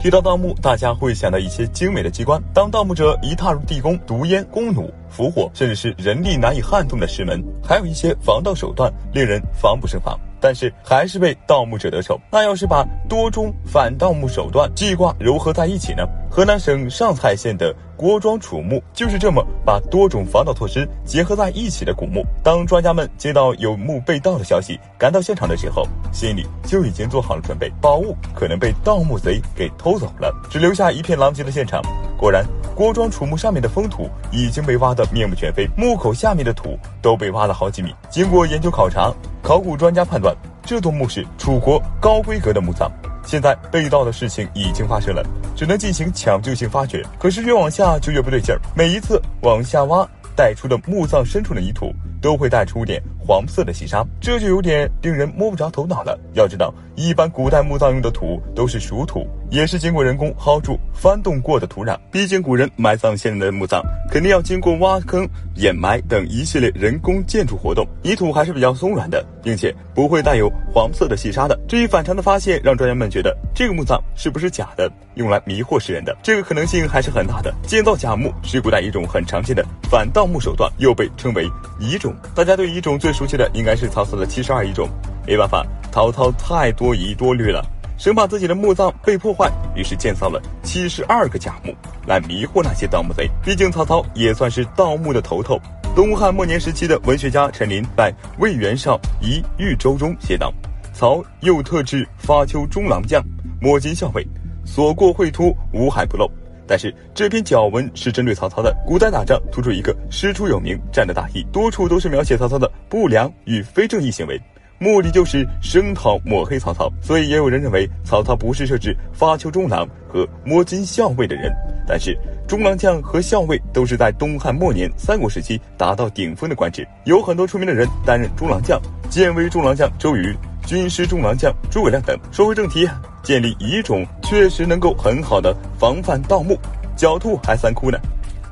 [0.00, 2.40] 提到盗墓，大家会想到一些精美的机关。
[2.54, 10.16] 当盗墓者一踏入地宫，毒烟、弓弩、伏火，甚至是人力难以撼动的石门，还有一些防盗手段，令人防不胜防。
[10.40, 12.20] 但是还是被盗墓者得手。
[12.30, 16.04] 那要是把多种反盗墓手段记挂糅合在一起呢？
[16.30, 22.24] 河南省上蔡县的郭庄楚墓就是这么把多种防盗措施结合在一起的古墓。
[22.44, 31.82] 当专家们接到有墓被盗的消息，赶到现场的时候，心里就已经做好了准备，宝物可能被盗墓贼给偷走了，只留下一片狼藉的现场。
[32.16, 32.44] 果然，
[32.78, 37.92] 郭庄楚墓上面的封土已经被挖得面目全非，墓口下面的土都被挖了好几米。
[38.08, 40.32] 经过研究考察，考古专家判断，
[40.62, 42.88] 这座墓是楚国高规格的墓葬。
[43.26, 47.04] 现在被盗的事情已经发生了，只能进行抢救性发掘。
[47.18, 56.18] 可是越往下就越不对劲儿，每一次往下挖，带出的墓葬深处的泥土都会带出点黄色的细沙，这就有点令人摸不着头脑了。
[56.34, 59.26] 要知道，一般古代墓葬用的土都是熟土。
[59.50, 61.96] 也是经过人工夯筑、翻动过的土壤。
[62.12, 67.82] 毕竟古人埋葬先人的墓葬，肯定要经过挖坑、掩埋等一系列人工建筑活动。
[68.02, 71.58] 泥土还是比较松软的，并且不会带有黄色的细沙的。
[71.66, 72.22] 这一反常的。
[72.28, 76.14] 发现，让专家们觉得这个墓葬是不是假的，用来迷惑世人的？
[76.22, 77.50] 这个可能性还是很大的。
[77.62, 79.64] 建造假墓是古代一种很常见的。
[79.90, 81.96] 反盗墓手段，又被称为遗
[82.34, 84.88] 大家对遗种最熟悉的应该是曹操的七十二遗种。
[85.26, 87.64] 没办法，曹操太多疑多虑了。
[87.98, 91.74] 生怕自己的墓葬被破坏，于是建造了七十二个假墓
[92.06, 93.28] 来迷惑那些盗墓贼。
[93.42, 95.60] 毕竟曹操也算是盗墓的头头。
[95.96, 100.54] 东汉末年时期的文学家陈琳在《魏元绍遗豫州》中写道
[100.94, 103.20] ：“曹又特制发丘中郎将，
[103.60, 104.24] 摸金校尉，
[104.64, 106.30] 所过秽土无海不漏。”
[106.68, 108.76] 但是这篇脚文是针对曹操的。
[108.86, 114.40] 古代打仗突出一个师出有名，战的大义，多处都是描写曹操的不良与非正义行为。
[114.80, 121.52] 目的就是声讨抹黑曹操，所以也有人认为曹操不是设置发丘中郎和摸金校尉的人。
[121.84, 122.16] 但是
[122.46, 130.32] 中郎将和校尉都是在东汉末年、三国时期达到顶峰的官职，有很多出名的人担任中郎将，建威中郎将周瑜、
[130.64, 132.16] 军师中郎将诸葛亮等。
[132.30, 132.88] 说回正题，
[133.22, 136.58] 建立遗种确实能够很好的防范盗墓，
[136.96, 137.98] 狡兔还三窟呢。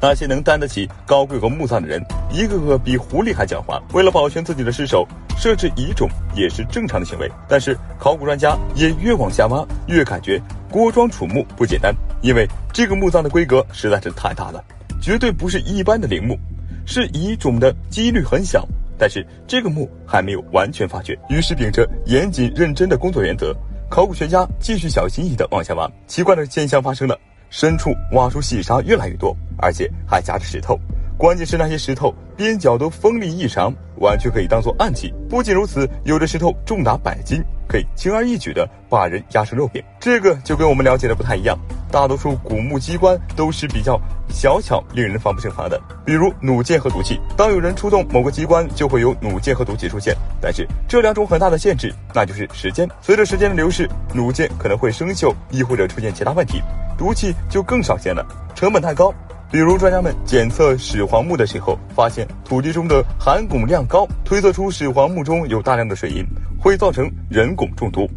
[0.00, 3.80] 那些能担得起高贵和墓葬的人，一个个比狐狸还狡猾。
[3.94, 5.06] 为了保全自己的尸首，
[5.38, 7.30] 设置遗种也是正常的行为。
[7.48, 10.38] 但是考古专家也越往下挖，越感觉
[10.70, 14.62] 郭庄楚墓不简单，因为这个墓葬的规格实在是太大了，
[15.00, 16.38] 绝对不是一般的陵墓，
[16.84, 18.66] 是遗种的几率很小。
[18.98, 23.56] 但是这个墓还没有完全发掘，于是秉着严谨认真的工作原则，
[23.94, 25.88] 考古学家继续小心翼翼地往下挖。
[26.08, 27.16] 奇怪的现象发生了。
[27.48, 30.76] 深处挖出细沙越来越多，而且还夹着石头。
[31.16, 35.12] 关键是那些石头边角都锋利异常，完全可以当做暗器。
[35.28, 39.82] 不仅如此，有的石头重达百斤，可以轻而易举地把人压成肉饼。
[40.00, 41.56] 这个就跟我们了解的不太一样。
[41.90, 47.20] 大多数古墓机关都是比较小巧，令人防不胜防的，比如弩箭和毒气。
[47.36, 50.16] 当有人出动某个机关，就会有弩箭和毒气出现。
[50.40, 52.88] 但是这两种很大的限制，那就是时间。
[53.00, 56.60] 随着时间的流逝，弩箭可能会生锈，亦或者出现其他问题。
[56.98, 58.26] 毒气就更少见了，
[58.56, 59.14] 成本太高。
[59.50, 66.24] 比如专家们检测始皇墓的时候，发现土地中的含汞量高，推测出始皇墓中有大量的水银，
[66.60, 68.08] 会造成人汞中毒。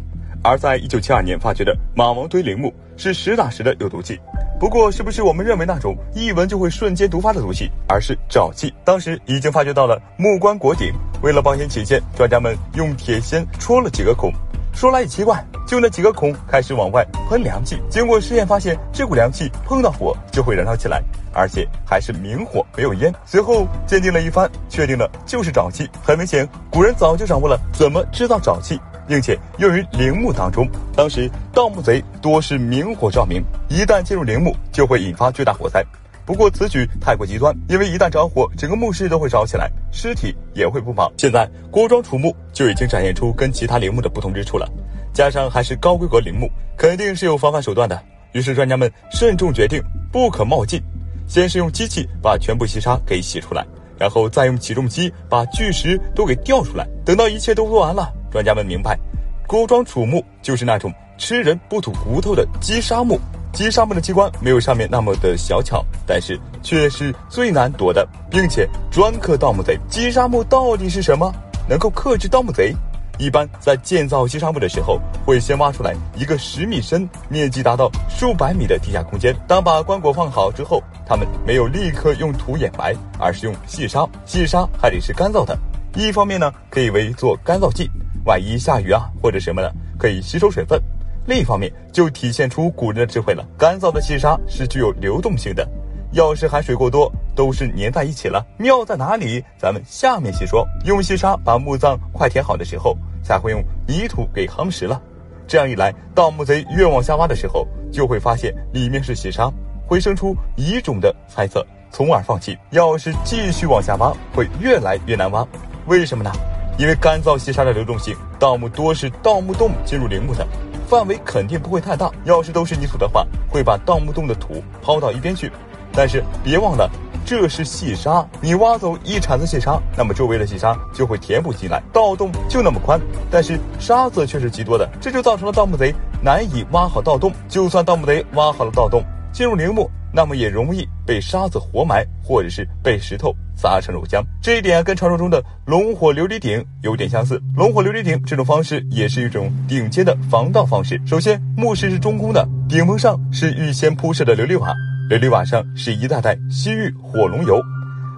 [0.42, 4.18] 而在一九七二年发掘的马王堆陵墓是实打实的有毒气，
[4.58, 8.72] 不过是不是我们认为那种一闻就会瞬间毒发的毒气，而是沼气。
[8.84, 14.32] 当时已经发掘到了木棺椁顶，为了保险起见，专家们用铁锨戳了几个孔。
[14.72, 17.78] 说来也奇怪，就那几个孔开始往外喷凉气。
[17.90, 21.02] 经过试验发现，这股凉气碰到火就会燃烧起来，
[21.34, 23.14] 而且还是明火，没有烟。
[23.26, 25.86] 随后鉴定了一番，确定了就是沼气。
[26.02, 30.66] 很明显，古人早就掌握了怎么制造沼气，并且用于陵墓当中。
[30.96, 35.84] 当时盗墓贼多是明火照明，一旦进入陵墓，就会引发巨大火灾。
[36.24, 41.12] 不过此举太过极端，因为一旦着火，整个墓室都会烧起来，尸体也会不保。
[41.18, 44.66] 现在郭庄楚墓就已经展现出跟其他陵墓的不同之处了，
[45.12, 48.00] 加上还是高规格陵墓，肯定是有防范手段的。
[48.32, 49.82] 于是专家们慎重决定，
[50.12, 50.80] 不可冒进，
[51.26, 53.66] 先是用机器把全部细沙给洗出来，
[53.98, 56.86] 然后再用起重机把巨石都给吊出来。
[57.04, 58.98] 等到一切都做完了，专家们明白，
[59.46, 63.18] 郭庄楚墓就是那种吃人不吐骨头的积沙墓。
[63.50, 69.76] 击沙墓的机关没有上面那么的小巧，但是却是最难躲的，并且专克盗墓贼。
[69.88, 71.32] 击沙墓到底是什么？
[71.66, 72.74] 能够克制盗墓贼？
[73.18, 79.34] 一般在建造击沙墓的时候，会先挖出来一个十米深、面积达到数百米的地下空间。
[79.46, 84.08] 当把棺椁放好之后，他们没有立刻用土掩埋，而是用细沙。
[84.24, 85.58] 细沙还得是干燥的，
[85.96, 87.90] 一方面呢可以为做干燥剂，
[88.24, 90.80] 万一下雨啊或者什么的，可以吸收水分。
[91.26, 93.44] 另一方面就体现出古人的智慧了。
[93.58, 95.68] 干燥的细沙是具有流动性的，
[96.12, 98.46] 要是含水过多，都是粘在一起了。
[98.56, 99.44] 妙在哪里？
[99.58, 100.66] 咱们下面细说。
[100.84, 102.96] 用细沙把墓葬快填好的时候，
[103.28, 104.98] 才会用泥土给夯实了。
[105.46, 109.52] 这样一来，盗墓贼越往下挖的时候，就会发现里面是细沙，
[109.86, 112.56] 会生出一种的猜测，从而放弃。
[112.70, 115.46] 要是继续往下挖，会越来越难挖。
[115.86, 116.32] 为什么呢？
[116.78, 120.46] 因为干燥细沙的流动性，盗墓多是盗墓洞进入陵墓的，
[120.86, 122.10] 范围肯定不会太大。
[122.24, 125.52] 要是都是泥土的话，会把盗墓洞的土抛到一边去。
[125.92, 126.88] 但是别忘了，
[127.28, 132.98] 这是细沙，你挖走一铲子细沙，那么周围的细沙就会填补进来，盗洞就那么宽，
[133.30, 137.30] 但是沙子却是极多的，这就造成了盗墓贼难以挖好盗洞。
[137.46, 139.90] 就算盗墓贼挖好了盗洞，进入陵墓。
[140.10, 144.22] 那么也容易被沙子活埋，或者是被石头砸成肉浆。
[144.42, 147.38] 这一点跟传说中的龙火琉璃顶有点相似。
[147.54, 150.98] 龙火琉璃顶这种方式也是一种顶尖的防盗方式。
[151.04, 154.74] 首先，墓室是中空的，顶棚上是预先铺设的琉璃瓦，
[155.08, 157.58] 琉璃瓦上是一大袋西域火龙油，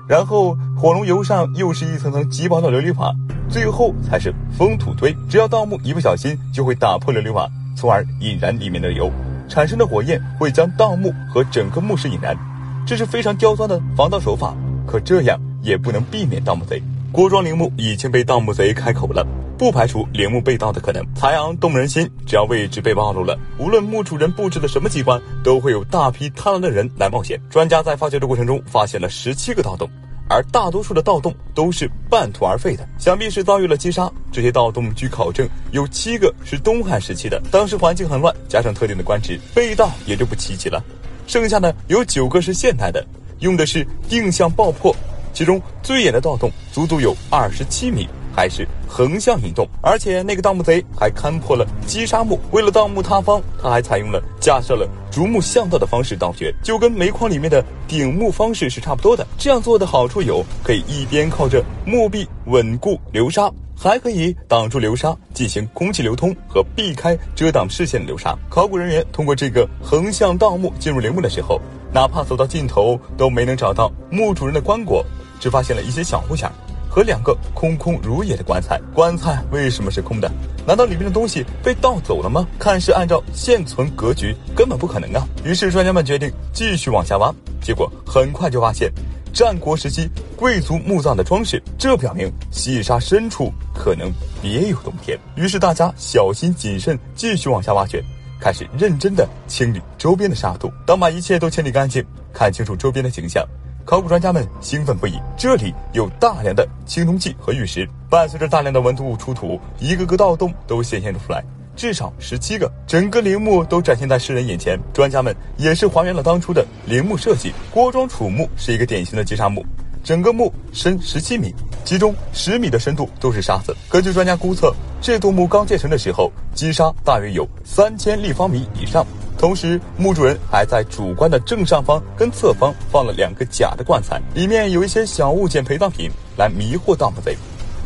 [0.08, 3.14] 然后火龙油上又是一层层极薄的琉璃瓦，
[3.48, 5.14] 最后才是封土堆。
[5.28, 9.08] 只要盗墓一不小心，就会打破琉璃瓦，从而引燃里面的油。
[9.48, 12.36] 产生的火焰会将盗墓和整个墓室引燃，
[12.84, 14.52] 这是非常刁钻的防盗手法。
[14.84, 16.82] 可这样也不能避免盗墓贼。
[17.12, 19.24] 郭庄陵墓已经被盗墓贼开口了，
[19.60, 21.04] 不排除陵墓被盗的可能。
[21.14, 27.38] 残阳动人心，只要位置被暴露了，无论墓主人布置了什么机关，都会有大批贪婪的人来冒险。
[27.50, 29.86] 专家在发掘的过程中发现了十七个盗洞。
[30.30, 34.10] 而大多数的盗洞都是半途而废的，想必是遭遇了击杀。
[34.32, 40.82] 这些盗洞据考证有七个是东汉时期的，当时环境很乱，加上特定的官职，被盗也就不稀奇了。
[41.26, 43.06] 剩下的有九个是现代的，
[43.40, 44.96] 用的是定向爆破，
[45.34, 48.08] 其中最远的盗洞足足有二十七米。
[48.32, 52.40] 还是横向移动，而且那个盗墓贼还勘破了击杀墓。
[52.50, 59.24] 为了盗墓塌方，他还采用了架设了竹木巷道的方式盗掘，就跟煤矿里面的顶墓方式是差不多的。
[59.38, 63.48] 这样做的好处有，可以一边靠着墓壁稳固流沙，
[63.78, 68.36] 还可以挡住流沙，进行空气流通和避开遮挡视线的流沙。
[68.48, 71.60] 考古人员通过这个横向盗墓进入陵墓的时候，
[71.92, 75.04] 哪怕走到尽头都没能找到墓主人的棺椁，
[75.38, 76.50] 只发现了一些小物件。
[76.90, 80.30] 和两个空空如也的棺材，棺材为什么是空的？
[80.66, 82.46] 难道里面的东西被盗走了吗？
[82.58, 85.24] 看是按照现存格局，根本不可能啊！
[85.44, 87.32] 于是专家们决定继续往下挖，
[87.62, 88.92] 结果很快就发现
[89.32, 95.16] 战国时期贵族墓葬的装饰，这表明细沙深处可能别有洞天。
[95.36, 98.02] 于是大家小心谨慎，继续往下挖掘，
[98.40, 100.70] 开始认真的清理周边的沙土。
[100.84, 103.46] 当把一切都清理干净，看清楚周边的景象。
[103.84, 111.42] 考古专家们兴奋不已，这里有大量的青铜器和玉石，伴随着大量的文物出土，一个个盗洞都显现了出来，
[111.74, 114.78] 至少十七个，整个陵墓都展现在世人眼前。
[114.92, 117.52] 专家们也是还原了当初的陵墓设计。
[117.72, 119.64] 郭庄楚墓是一个典型的击沙墓，
[120.04, 121.52] 整个墓深十七米，
[121.84, 123.76] 其中十米的深度都是沙子。
[123.88, 129.04] 根据专家估测，这座墓刚建成的时候，积沙大约有三千立方米以上。
[129.40, 137.34] 同时，墓主人还在主棺的正上方跟侧方放了两个假的棺材，里面有一些小物件陪葬品，来迷惑盗墓贼。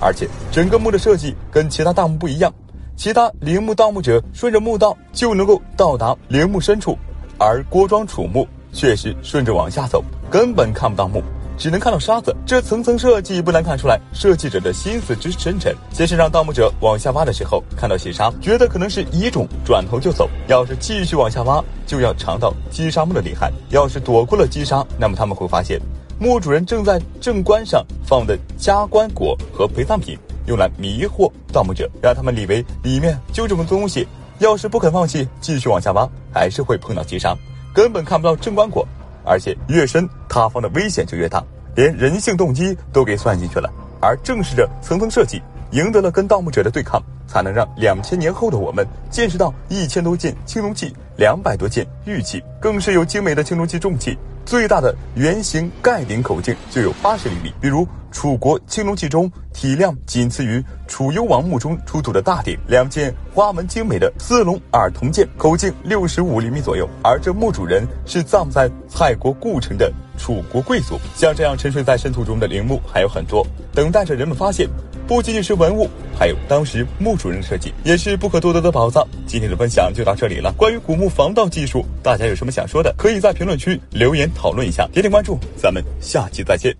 [0.00, 2.52] 而且，整个墓的设计跟其他盗墓不一样，
[2.96, 6.98] 其他陵墓盗墓者顺着墓道就能够到达陵墓深处，
[7.38, 11.22] 而郭庄楚墓却是顺着往下走，根本看不到墓。
[11.56, 15.74] 只能看到沙子，这层层设计不难看出来设计者的心思之深沉。
[15.92, 20.28] 先是让盗墓者往下挖的时候看到细沙，觉得可能是遗种，转头就走。
[20.48, 23.52] 要是继续往下挖，就要尝到击沙墓的厉害。
[23.70, 25.80] 要是躲过了击沙，那么他们会发现
[26.18, 34.06] 墓主人正在正棺上放的加棺椁和陪葬品，用来迷惑盗墓者，让他们以为里面就这么东西。
[34.40, 37.36] 要是不肯放弃，继续往下挖，还是会碰到击沙，
[37.72, 38.84] 根本看不到正棺椁。
[39.24, 41.42] 而且越深，塌方的危险就越大，
[41.74, 43.70] 连人性动机都给算进去了。
[44.00, 45.40] 而正是这层层设计，
[45.70, 54.18] 赢得了跟盗墓者的对抗，才能让两千年后的我们见识到一千多件青铜器、两百多件玉器，更是有精美的青铜器重器。
[54.44, 66.88] 最大的圆形盖顶口径就有八十厘米，比如楚国青铜器中体量仅次于楚幽王墓中出土的大鼎，两件花纹精美的四龙耳铜剑，口径六十五厘米左右。
[67.02, 70.98] 而这墓主人是葬在蔡国故城的楚国贵族。
[71.16, 74.68] 像这样沉睡在深土中的陵墓还有很多，等待着人们发现。
[75.06, 79.06] 不仅仅是文物，还有当时墓主人设计，也是不可多得的宝藏。
[79.26, 80.52] 今天的分享就到这里了。
[80.56, 84.88] 关于古墓防盗技术，大家有什么想说的，可以在评论区留言讨论一下。
[84.92, 86.74] 点点关注，咱们下期再见。